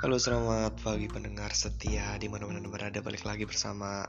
Halo 0.00 0.16
selamat 0.16 0.80
pagi 0.80 1.12
pendengar 1.12 1.52
setia 1.52 2.16
di 2.16 2.24
mana 2.24 2.48
mana 2.48 2.56
berada 2.64 3.04
balik 3.04 3.20
lagi 3.28 3.44
bersama 3.44 4.08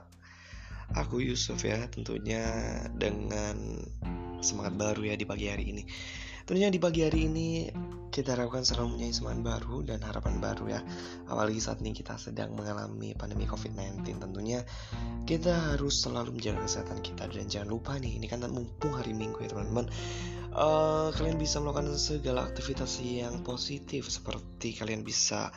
aku 0.95 1.19
Yusuf 1.19 1.67
ya 1.67 1.83
tentunya 1.91 2.47
dengan 2.95 3.75
semangat 4.39 4.79
baru 4.79 5.11
ya 5.11 5.19
di 5.19 5.27
pagi 5.27 5.51
hari 5.51 5.75
ini. 5.75 5.83
Tentunya 6.47 6.71
di 6.71 6.79
pagi 6.79 7.03
hari 7.03 7.27
ini 7.27 7.67
kita 8.07 8.39
harapkan 8.39 8.63
selalu 8.63 8.95
mempunyai 8.95 9.11
semangat 9.11 9.41
baru 9.43 9.77
dan 9.83 9.99
harapan 9.99 10.39
baru 10.39 10.65
ya. 10.71 10.79
Apalagi 11.27 11.59
saat 11.59 11.83
ini 11.83 11.91
kita 11.91 12.15
sedang 12.15 12.55
mengalami 12.55 13.11
pandemi 13.11 13.43
COVID-19 13.43 14.07
tentunya 14.15 14.63
kita 15.27 15.75
harus 15.75 16.07
selalu 16.07 16.39
menjaga 16.39 16.71
kesehatan 16.71 17.03
kita. 17.03 17.27
Dan 17.27 17.51
jangan 17.51 17.67
lupa 17.67 17.99
nih 17.99 18.15
ini 18.15 18.31
kan 18.31 18.39
mumpung 18.47 18.95
hari 18.95 19.11
minggu 19.11 19.43
ya 19.43 19.51
teman-teman. 19.51 19.91
Uh, 20.55 21.11
kalian 21.19 21.35
bisa 21.35 21.59
melakukan 21.59 21.91
segala 21.99 22.47
aktivitas 22.47 23.03
yang 23.03 23.43
positif 23.43 24.07
seperti 24.07 24.71
kalian 24.79 25.03
bisa 25.03 25.51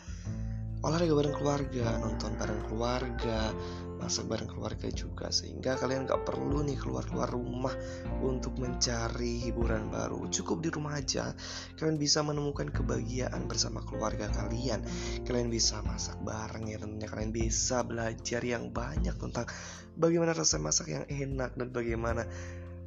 olahraga 0.84 1.16
bareng 1.16 1.36
keluarga, 1.40 1.96
nonton 1.96 2.36
bareng 2.36 2.60
keluarga, 2.68 3.56
masak 3.96 4.28
bareng 4.28 4.52
keluarga 4.52 4.92
juga. 4.92 5.32
Sehingga 5.32 5.80
kalian 5.80 6.04
gak 6.04 6.28
perlu 6.28 6.60
nih 6.60 6.76
keluar-keluar 6.76 7.32
rumah 7.32 7.72
untuk 8.20 8.60
mencari 8.60 9.48
hiburan 9.48 9.88
baru. 9.88 10.28
Cukup 10.28 10.60
di 10.60 10.68
rumah 10.68 11.00
aja. 11.00 11.32
Kalian 11.80 11.96
bisa 11.96 12.20
menemukan 12.20 12.68
kebahagiaan 12.68 13.48
bersama 13.48 13.80
keluarga 13.88 14.28
kalian. 14.28 14.84
Kalian 15.24 15.48
bisa 15.48 15.80
masak 15.80 16.20
bareng 16.20 16.68
ya 16.68 16.76
tentunya. 16.76 17.08
Kalian 17.08 17.32
bisa 17.32 17.80
belajar 17.80 18.44
yang 18.44 18.68
banyak 18.68 19.16
tentang 19.16 19.48
bagaimana 19.96 20.36
rasa 20.36 20.60
masak 20.60 20.92
yang 20.92 21.08
enak 21.08 21.56
dan 21.56 21.72
bagaimana 21.72 22.28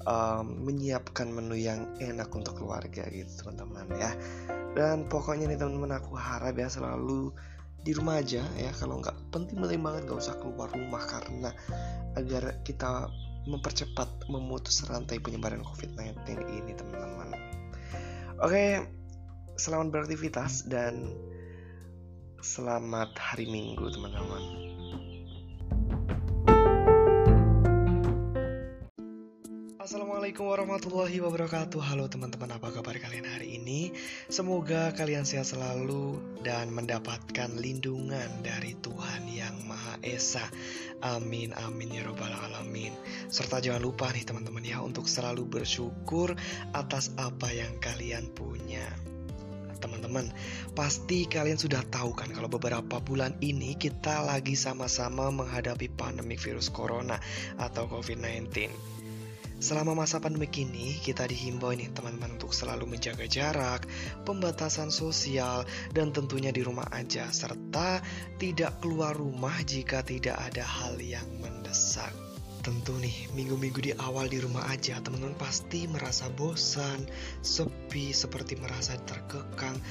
um, 0.05 0.69
menyiapkan 0.69 1.33
menu 1.33 1.57
yang 1.57 1.97
enak 1.97 2.29
untuk 2.29 2.61
keluarga 2.61 3.09
gitu 3.09 3.41
teman-teman 3.41 3.89
ya. 3.97 4.13
Dan 4.77 5.09
pokoknya 5.09 5.49
nih 5.49 5.57
teman-teman 5.57 5.97
aku 5.97 6.13
harap 6.13 6.53
ya 6.53 6.69
selalu 6.69 7.33
di 7.87 7.95
rumah 7.95 8.19
aja 8.19 8.43
ya 8.59 8.67
kalau 8.75 8.99
nggak 8.99 9.15
penting-penting 9.31 9.79
banget 9.79 10.11
nggak 10.11 10.19
usah 10.19 10.35
keluar 10.43 10.67
rumah 10.75 10.99
karena 11.07 11.55
agar 12.19 12.59
kita 12.67 13.07
mempercepat 13.47 14.27
memutus 14.27 14.83
rantai 14.91 15.23
penyebaran 15.23 15.63
COVID-19 15.63 16.19
ini 16.51 16.75
teman-teman. 16.75 17.31
Oke, 18.43 18.83
selamat 19.55 19.87
beraktivitas 19.95 20.67
dan 20.67 21.15
selamat 22.43 23.15
hari 23.15 23.47
Minggu 23.47 23.87
teman-teman. 23.87 24.66
Assalamualaikum 29.87 30.51
warahmatullahi 30.51 31.23
wabarakatuh. 31.23 31.79
Halo 31.79 32.11
teman-teman 32.11 32.59
apa 32.59 32.75
kabar 32.75 32.99
kalian 32.99 33.23
hari 33.23 33.55
ini? 33.55 33.95
Semoga 34.27 34.91
kalian 34.91 35.23
sehat 35.23 35.47
selalu 35.47 36.19
Dan 36.43 36.75
mendapatkan 36.75 37.55
lindungan 37.55 38.27
dari 38.43 38.75
Tuhan 38.83 39.31
yang 39.31 39.55
Maha 39.63 39.95
Esa. 40.03 40.43
Amin 40.99 41.55
amin 41.55 41.87
ya 41.95 42.03
robbal 42.03 42.35
alamin. 42.35 42.91
Serta 43.31 43.63
jangan 43.63 43.79
lupa 43.79 44.11
nih 44.11 44.27
teman-teman 44.27 44.59
ya 44.59 44.83
Untuk 44.83 45.07
selalu 45.07 45.47
bersyukur 45.47 46.35
atas 46.75 47.15
apa 47.15 47.47
yang 47.55 47.79
kalian 47.79 48.27
punya. 48.35 48.83
Teman-teman 49.79 50.27
Pasti 50.75 51.31
kalian 51.31 51.55
sudah 51.55 51.87
tahu 51.87 52.11
kan 52.11 52.27
kalau 52.35 52.51
beberapa 52.51 52.99
bulan 52.99 53.39
ini 53.39 53.79
kita 53.79 54.19
lagi 54.19 54.59
sama-sama 54.59 55.31
menghadapi 55.31 55.87
pandemi 55.95 56.35
virus 56.35 56.67
corona 56.67 57.23
atau 57.55 57.87
COVID-19 57.87 58.97
Selama 59.57 59.97
masa 59.97 60.21
pandemi 60.21 60.45
ini, 60.53 61.01
kita 61.01 61.25
dihimbau 61.25 61.73
nih 61.73 61.89
teman-teman 61.89 62.37
untuk 62.37 62.53
selalu 62.53 62.93
menjaga 62.93 63.25
jarak, 63.25 63.89
pembatasan 64.21 64.93
sosial, 64.93 65.65
dan 65.97 66.13
tentunya 66.13 66.53
di 66.53 66.61
rumah 66.61 66.85
aja, 66.93 67.25
serta 67.33 67.97
tidak 68.37 68.77
keluar 68.85 69.17
rumah 69.17 69.57
jika 69.65 70.05
tidak 70.05 70.37
ada 70.37 70.61
hal 70.61 71.01
yang 71.01 71.25
mendesak. 71.41 72.13
Tentu 72.61 73.01
nih, 73.01 73.33
minggu-minggu 73.33 73.81
di 73.81 73.93
awal 73.97 74.29
di 74.29 74.37
rumah 74.37 74.69
aja, 74.69 75.01
teman-teman 75.01 75.33
pasti 75.41 75.89
merasa 75.89 76.29
bosan, 76.29 77.09
sepi, 77.41 78.13
seperti 78.13 78.61
merasa 78.61 78.93
terkekang. 79.09 79.81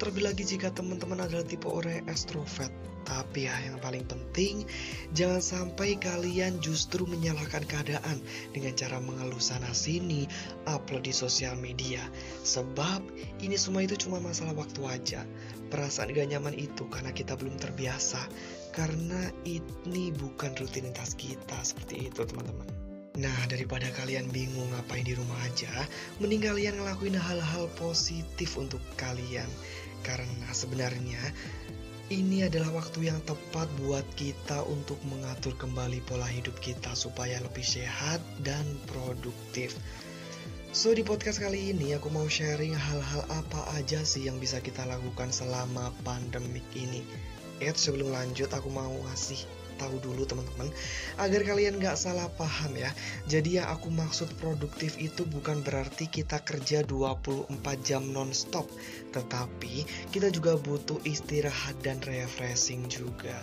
Terlebih 0.00 0.32
lagi 0.32 0.48
jika 0.48 0.72
teman-teman 0.72 1.28
adalah 1.28 1.44
tipe 1.44 1.68
orang 1.68 2.00
yang 2.00 2.08
extrovert, 2.08 2.72
tapi 3.04 3.44
ya 3.44 3.52
yang 3.68 3.76
paling 3.84 4.00
penting 4.08 4.64
jangan 5.12 5.44
sampai 5.44 6.00
kalian 6.00 6.56
justru 6.64 7.04
menyalahkan 7.04 7.68
keadaan 7.68 8.16
dengan 8.56 8.72
cara 8.80 8.96
mengeluh 8.96 9.36
sana 9.36 9.68
sini, 9.76 10.24
upload 10.64 11.04
di 11.04 11.12
sosial 11.12 11.52
media. 11.60 12.00
Sebab 12.48 13.04
ini 13.44 13.60
semua 13.60 13.84
itu 13.84 13.92
cuma 14.00 14.24
masalah 14.24 14.56
waktu 14.56 14.80
aja. 14.88 15.20
Perasaan 15.68 16.16
gak 16.16 16.32
nyaman 16.32 16.56
itu 16.56 16.88
karena 16.88 17.12
kita 17.12 17.36
belum 17.36 17.60
terbiasa. 17.60 18.24
Karena 18.72 19.28
ini 19.44 20.16
bukan 20.16 20.56
rutinitas 20.56 21.12
kita 21.12 21.60
seperti 21.60 22.08
itu 22.08 22.24
teman-teman. 22.24 22.90
Nah, 23.20 23.36
daripada 23.52 23.84
kalian 23.92 24.32
bingung 24.32 24.70
ngapain 24.72 25.04
di 25.04 25.12
rumah 25.12 25.36
aja, 25.44 25.68
mending 26.22 26.40
kalian 26.40 26.78
ngelakuin 26.80 27.18
hal-hal 27.18 27.68
positif 27.76 28.56
untuk 28.56 28.80
kalian. 28.96 29.44
Karena 30.00 30.48
sebenarnya 30.52 31.20
ini 32.10 32.42
adalah 32.42 32.74
waktu 32.74 33.06
yang 33.06 33.22
tepat 33.22 33.70
buat 33.78 34.02
kita 34.18 34.66
untuk 34.66 34.98
mengatur 35.06 35.54
kembali 35.54 36.02
pola 36.10 36.26
hidup 36.26 36.58
kita 36.58 36.90
supaya 36.98 37.38
lebih 37.38 37.62
sehat 37.62 38.18
dan 38.42 38.66
produktif. 38.90 39.78
So 40.74 40.90
di 40.90 41.06
podcast 41.06 41.38
kali 41.38 41.74
ini 41.74 41.94
aku 41.94 42.10
mau 42.10 42.26
sharing 42.26 42.74
hal-hal 42.74 43.22
apa 43.30 43.74
aja 43.78 44.02
sih 44.02 44.26
yang 44.26 44.38
bisa 44.42 44.58
kita 44.58 44.86
lakukan 44.86 45.30
selama 45.30 45.94
pandemik 46.02 46.66
ini. 46.74 47.06
Eh 47.62 47.70
sebelum 47.74 48.10
lanjut 48.10 48.50
aku 48.50 48.70
mau 48.70 48.90
ngasih 49.10 49.59
tahu 49.80 49.96
dulu 50.04 50.28
teman-teman 50.28 50.68
agar 51.16 51.40
kalian 51.48 51.80
gak 51.80 51.96
salah 51.96 52.28
paham 52.36 52.76
ya. 52.76 52.92
Jadi 53.24 53.56
yang 53.56 53.72
aku 53.72 53.88
maksud 53.88 54.28
produktif 54.36 55.00
itu 55.00 55.24
bukan 55.24 55.64
berarti 55.64 56.04
kita 56.12 56.44
kerja 56.44 56.84
24 56.84 57.48
jam 57.80 58.04
non-stop 58.12 58.68
tetapi 59.10 59.88
kita 60.14 60.28
juga 60.30 60.54
butuh 60.60 61.00
istirahat 61.08 61.74
dan 61.80 61.98
refreshing 62.04 62.86
juga 62.86 63.38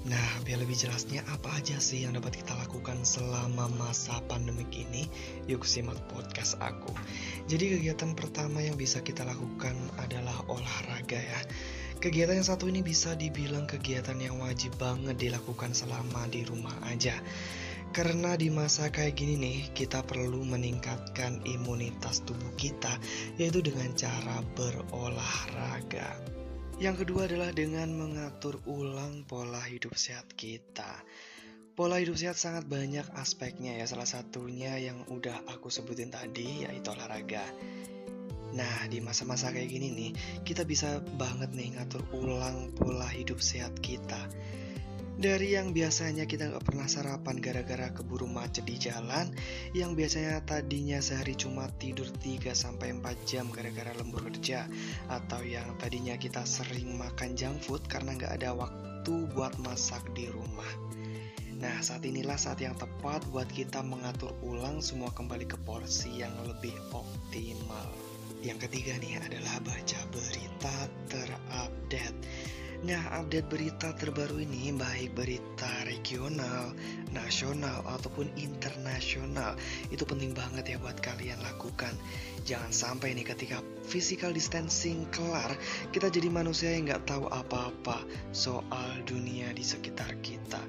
Nah, 0.00 0.40
biar 0.48 0.56
lebih 0.64 0.80
jelasnya 0.80 1.20
apa 1.28 1.60
aja 1.60 1.76
sih 1.76 2.08
yang 2.08 2.16
dapat 2.16 2.40
kita 2.40 2.56
lakukan 2.56 3.04
selama 3.04 3.68
masa 3.76 4.16
pandemik 4.32 4.72
ini? 4.72 5.04
Yuk 5.44 5.68
simak 5.68 6.00
podcast 6.08 6.56
aku. 6.56 6.96
Jadi 7.52 7.76
kegiatan 7.76 8.16
pertama 8.16 8.64
yang 8.64 8.80
bisa 8.80 9.04
kita 9.04 9.28
lakukan 9.28 9.76
adalah 10.00 10.40
olahraga 10.48 11.20
ya. 11.20 11.40
Kegiatan 12.00 12.40
yang 12.40 12.48
satu 12.48 12.64
ini 12.72 12.80
bisa 12.80 13.12
dibilang 13.12 13.68
kegiatan 13.68 14.16
yang 14.16 14.40
wajib 14.40 14.72
banget 14.80 15.20
dilakukan 15.20 15.76
selama 15.76 16.24
di 16.32 16.48
rumah 16.48 16.72
aja. 16.88 17.12
Karena 17.92 18.40
di 18.40 18.48
masa 18.48 18.88
kayak 18.88 19.20
gini 19.20 19.36
nih, 19.36 19.58
kita 19.76 20.00
perlu 20.00 20.40
meningkatkan 20.48 21.44
imunitas 21.44 22.24
tubuh 22.24 22.56
kita, 22.56 22.96
yaitu 23.36 23.60
dengan 23.60 23.92
cara 23.92 24.40
berolahraga. 24.56 26.39
Yang 26.80 27.04
kedua 27.04 27.28
adalah 27.28 27.52
dengan 27.52 27.92
mengatur 27.92 28.56
ulang 28.64 29.28
pola 29.28 29.60
hidup 29.68 29.92
sehat 30.00 30.32
kita. 30.32 31.04
Pola 31.76 32.00
hidup 32.00 32.16
sehat 32.16 32.40
sangat 32.40 32.64
banyak 32.64 33.04
aspeknya 33.20 33.76
ya, 33.76 33.84
salah 33.84 34.08
satunya 34.08 34.80
yang 34.80 35.04
udah 35.12 35.44
aku 35.52 35.68
sebutin 35.68 36.08
tadi 36.08 36.64
yaitu 36.64 36.88
olahraga. 36.88 37.44
Nah, 38.56 38.88
di 38.88 39.04
masa-masa 39.04 39.52
kayak 39.52 39.68
gini 39.68 39.92
nih, 39.92 40.10
kita 40.40 40.64
bisa 40.64 41.04
banget 41.20 41.52
nih 41.52 41.76
ngatur 41.76 42.00
ulang 42.16 42.72
pola 42.72 43.12
hidup 43.12 43.44
sehat 43.44 43.76
kita. 43.84 44.32
Dari 45.20 45.52
yang 45.52 45.76
biasanya 45.76 46.24
kita 46.24 46.48
nggak 46.48 46.64
pernah 46.64 46.88
sarapan 46.88 47.44
gara-gara 47.44 47.92
keburu 47.92 48.24
macet 48.24 48.64
di 48.64 48.80
jalan, 48.80 49.28
yang 49.76 49.92
biasanya 49.92 50.40
tadinya 50.48 50.96
sehari 50.96 51.36
cuma 51.36 51.68
tidur 51.76 52.08
3-4 52.08 52.56
jam 53.28 53.52
gara-gara 53.52 53.92
lembur 54.00 54.24
kerja, 54.32 54.64
atau 55.12 55.44
yang 55.44 55.76
tadinya 55.76 56.16
kita 56.16 56.48
sering 56.48 56.96
makan 56.96 57.36
junk 57.36 57.60
food 57.60 57.84
karena 57.84 58.16
nggak 58.16 58.32
ada 58.40 58.56
waktu 58.56 59.28
buat 59.36 59.60
masak 59.60 60.00
di 60.16 60.24
rumah. 60.32 60.72
Nah, 61.60 61.84
saat 61.84 62.00
inilah 62.00 62.40
saat 62.40 62.64
yang 62.64 62.72
tepat 62.80 63.20
buat 63.28 63.52
kita 63.52 63.84
mengatur 63.84 64.32
ulang 64.40 64.80
semua 64.80 65.12
kembali 65.12 65.44
ke 65.44 65.60
porsi 65.68 66.24
yang 66.24 66.32
lebih 66.48 66.72
optimal. 66.96 67.92
Yang 68.40 68.72
ketiga 68.72 68.96
nih 68.96 69.20
adalah 69.20 69.60
baca 69.68 70.00
berita 70.08 70.88
terupdate. 71.12 72.16
Nah, 72.80 73.20
update 73.20 73.44
berita 73.44 73.92
terbaru 73.92 74.40
ini 74.40 74.72
baik 74.72 75.12
berita 75.12 75.68
regional, 75.84 76.72
nasional, 77.12 77.84
ataupun 77.84 78.32
internasional. 78.40 79.52
Itu 79.92 80.08
penting 80.08 80.32
banget 80.32 80.64
ya 80.64 80.76
buat 80.80 80.96
kalian 80.96 81.44
lakukan. 81.44 81.92
Jangan 82.48 82.72
sampai 82.72 83.12
nih 83.12 83.28
ketika 83.28 83.60
physical 83.84 84.32
distancing 84.32 85.04
kelar 85.12 85.52
Kita 85.92 86.08
jadi 86.08 86.32
manusia 86.32 86.72
yang 86.72 86.88
nggak 86.88 87.04
tahu 87.04 87.28
apa-apa 87.28 88.00
soal 88.32 88.90
dunia 89.04 89.52
di 89.52 89.60
sekitar 89.60 90.16
kita. 90.24 90.64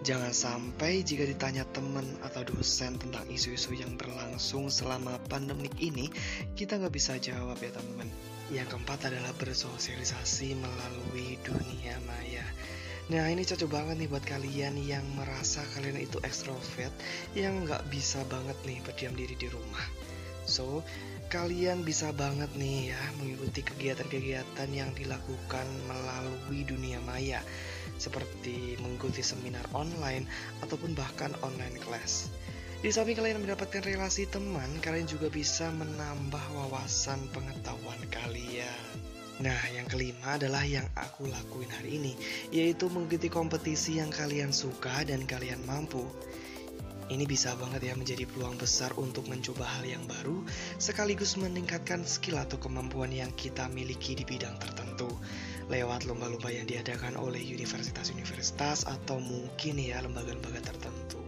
Jangan 0.00 0.32
sampai 0.32 1.04
jika 1.04 1.28
ditanya 1.28 1.68
teman 1.76 2.08
atau 2.24 2.40
dosen 2.40 2.96
tentang 2.96 3.28
isu-isu 3.28 3.76
yang 3.76 4.00
berlangsung 4.00 4.72
selama 4.72 5.20
pandemik 5.28 5.76
ini, 5.76 6.08
kita 6.56 6.80
nggak 6.80 6.94
bisa 6.96 7.20
jawab 7.20 7.60
ya 7.60 7.68
teman-teman. 7.68 8.29
Yang 8.50 8.74
keempat 8.74 9.14
adalah 9.14 9.30
bersosialisasi 9.38 10.58
melalui 10.58 11.38
dunia 11.46 11.94
maya. 12.02 12.42
Nah 13.10 13.26
ini 13.30 13.46
cocok 13.46 13.70
banget 13.70 14.02
nih 14.02 14.10
buat 14.10 14.22
kalian 14.26 14.74
yang 14.86 15.02
merasa 15.18 15.62
kalian 15.74 15.98
itu 16.02 16.18
ekstrovert 16.26 16.94
yang 17.34 17.66
nggak 17.66 17.86
bisa 17.90 18.22
banget 18.26 18.54
nih 18.66 18.82
berdiam 18.82 19.14
diri 19.14 19.38
di 19.38 19.46
rumah. 19.50 19.86
So 20.50 20.82
kalian 21.30 21.86
bisa 21.86 22.10
banget 22.10 22.50
nih 22.58 22.90
ya 22.90 23.02
mengikuti 23.22 23.62
kegiatan-kegiatan 23.62 24.70
yang 24.74 24.90
dilakukan 24.98 25.66
melalui 25.86 26.66
dunia 26.66 26.98
maya 27.06 27.38
seperti 28.02 28.74
mengikuti 28.82 29.22
seminar 29.22 29.62
online 29.74 30.26
ataupun 30.62 30.98
bahkan 30.98 31.30
online 31.46 31.78
class. 31.78 32.34
Di 32.80 32.88
samping 32.88 33.12
kalian 33.12 33.44
mendapatkan 33.44 33.84
relasi 33.84 34.24
teman, 34.24 34.64
kalian 34.80 35.04
juga 35.04 35.28
bisa 35.28 35.68
menambah 35.68 36.40
wawasan 36.56 37.20
pengetahuan 37.28 38.00
kalian. 38.08 38.84
Nah, 39.44 39.60
yang 39.76 39.84
kelima 39.84 40.40
adalah 40.40 40.64
yang 40.64 40.88
aku 40.96 41.28
lakuin 41.28 41.68
hari 41.68 42.00
ini, 42.00 42.16
yaitu 42.48 42.88
mengikuti 42.88 43.28
kompetisi 43.28 44.00
yang 44.00 44.08
kalian 44.08 44.48
suka 44.48 45.04
dan 45.04 45.28
kalian 45.28 45.60
mampu. 45.68 46.08
Ini 47.12 47.28
bisa 47.28 47.52
banget 47.60 47.84
ya 47.84 47.92
menjadi 48.00 48.24
peluang 48.24 48.56
besar 48.56 48.96
untuk 48.96 49.28
mencoba 49.28 49.68
hal 49.76 49.84
yang 49.84 50.04
baru, 50.08 50.40
sekaligus 50.80 51.36
meningkatkan 51.36 52.08
skill 52.08 52.40
atau 52.40 52.56
kemampuan 52.56 53.12
yang 53.12 53.28
kita 53.36 53.68
miliki 53.68 54.16
di 54.16 54.24
bidang 54.24 54.56
tertentu 54.56 55.12
lewat 55.68 56.08
lomba-lomba 56.08 56.48
yang 56.48 56.64
diadakan 56.64 57.20
oleh 57.20 57.44
universitas-universitas 57.44 58.88
atau 58.88 59.20
mungkin 59.20 59.76
ya 59.76 60.00
lembaga-lembaga 60.00 60.72
tertentu. 60.72 61.19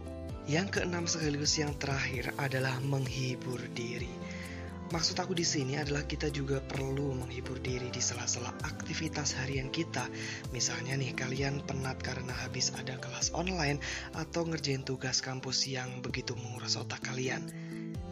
Yang 0.43 0.79
keenam 0.79 1.07
sekaligus 1.07 1.55
yang 1.55 1.71
terakhir 1.79 2.35
adalah 2.35 2.75
menghibur 2.83 3.63
diri. 3.71 4.11
Maksud 4.91 5.15
aku 5.15 5.31
di 5.31 5.47
sini 5.47 5.79
adalah 5.79 6.03
kita 6.03 6.27
juga 6.29 6.59
perlu 6.59 7.15
menghibur 7.15 7.57
diri 7.63 7.87
di 7.87 8.03
sela-sela 8.03 8.51
aktivitas 8.61 9.39
harian 9.39 9.71
kita. 9.71 10.03
Misalnya 10.51 10.99
nih, 10.99 11.15
kalian 11.15 11.63
penat 11.63 11.97
karena 12.03 12.35
habis 12.43 12.75
ada 12.75 12.99
kelas 12.99 13.31
online 13.31 13.79
atau 14.19 14.43
ngerjain 14.43 14.83
tugas 14.83 15.23
kampus 15.23 15.65
yang 15.65 16.03
begitu 16.03 16.35
menguras 16.35 16.75
otak 16.75 16.99
kalian. 17.07 17.47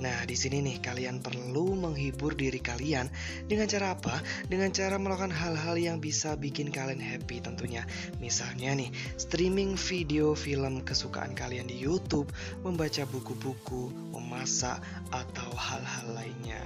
Nah, 0.01 0.25
di 0.25 0.33
sini 0.33 0.65
nih 0.65 0.81
kalian 0.81 1.21
perlu 1.21 1.77
menghibur 1.77 2.33
diri 2.33 2.57
kalian 2.57 3.05
dengan 3.45 3.69
cara 3.69 3.93
apa? 3.93 4.17
Dengan 4.49 4.73
cara 4.73 4.97
melakukan 4.97 5.29
hal-hal 5.29 5.77
yang 5.77 5.97
bisa 6.01 6.33
bikin 6.33 6.73
kalian 6.73 6.97
happy 6.97 7.37
tentunya. 7.37 7.85
Misalnya 8.17 8.73
nih, 8.73 8.89
streaming 9.21 9.77
video 9.77 10.33
film 10.33 10.81
kesukaan 10.81 11.37
kalian 11.37 11.69
di 11.69 11.77
YouTube, 11.77 12.33
membaca 12.65 13.05
buku-buku, 13.13 13.93
memasak, 14.09 14.81
atau 15.13 15.53
hal-hal 15.53 16.17
lainnya. 16.17 16.65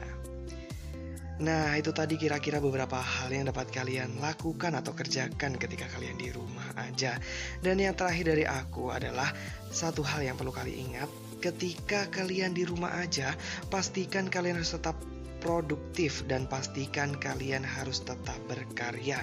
Nah, 1.35 1.75
itu 1.75 1.91
tadi 1.91 2.15
kira-kira 2.15 2.63
beberapa 2.63 2.95
hal 2.95 3.27
yang 3.27 3.51
dapat 3.51 3.67
kalian 3.67 4.23
lakukan 4.23 4.71
atau 4.71 4.95
kerjakan 4.95 5.59
ketika 5.59 5.91
kalian 5.91 6.15
di 6.15 6.31
rumah 6.31 6.71
aja. 6.79 7.19
Dan 7.59 7.83
yang 7.83 7.91
terakhir 7.91 8.31
dari 8.31 8.47
aku 8.47 8.95
adalah 8.95 9.35
satu 9.67 9.99
hal 9.99 10.23
yang 10.23 10.39
perlu 10.39 10.55
kalian 10.55 10.95
ingat, 10.95 11.11
ketika 11.39 12.07
kalian 12.11 12.55
di 12.55 12.63
rumah 12.63 12.99
aja, 13.01 13.33
pastikan 13.71 14.27
kalian 14.27 14.59
harus 14.61 14.75
tetap 14.75 14.97
produktif 15.45 16.25
dan 16.25 16.49
pastikan 16.49 17.13
kalian 17.21 17.61
harus 17.61 18.01
tetap 18.01 18.41
berkarya. 18.49 19.21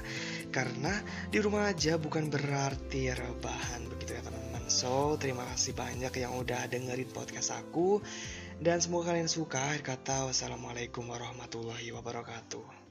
Karena 0.55 0.95
di 1.35 1.43
rumah 1.43 1.67
aja 1.67 1.99
bukan 1.99 2.31
berarti 2.31 3.11
rebahan 3.11 3.91
begitu 3.91 4.15
ya 4.15 4.23
teman-teman. 4.23 4.71
So 4.71 5.19
terima 5.19 5.43
kasih 5.51 5.75
banyak 5.75 6.15
yang 6.23 6.39
udah 6.39 6.71
dengerin 6.71 7.11
podcast 7.11 7.51
aku. 7.59 7.99
Dan 8.63 8.79
semoga 8.79 9.11
kalian 9.11 9.27
suka 9.27 9.75
kata 9.83 10.31
wassalamualaikum 10.31 11.03
warahmatullahi 11.11 11.91
wabarakatuh 11.91 12.82